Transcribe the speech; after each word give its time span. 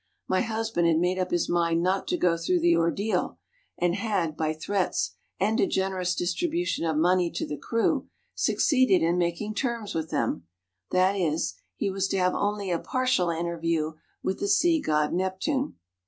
My 0.27 0.41
husband 0.41 0.87
had 0.87 0.97
SKETCHES 0.97 0.97
OF 0.97 0.97
TRAVEL 0.97 1.01
made 1.01 1.21
up 1.21 1.29
his 1.31 1.47
mind 1.47 1.83
not 1.83 2.07
to 2.07 2.17
go 2.17 2.35
through 2.35 2.59
the 2.59 2.75
ordeal, 2.75 3.37
and 3.77 3.93
had, 3.93 4.35
by 4.35 4.51
threats 4.51 5.11
and 5.39 5.59
a 5.59 5.67
generous 5.67 6.15
distribution 6.15 6.87
of 6.87 6.97
money 6.97 7.29
to 7.29 7.45
the 7.45 7.55
crew, 7.59 8.09
suc 8.33 8.55
ceeded 8.55 9.01
in 9.03 9.19
making 9.19 9.53
terms 9.53 9.93
with 9.93 10.09
them; 10.09 10.47
that 10.89 11.15
is, 11.15 11.53
he 11.75 11.91
was 11.91 12.07
to 12.07 12.17
have 12.17 12.33
only 12.33 12.71
a 12.71 12.79
partial 12.79 13.29
interview 13.29 13.93
with 14.23 14.39
the 14.39 14.47
sea 14.47 14.81
god, 14.81 15.13
Neptune. 15.13 15.75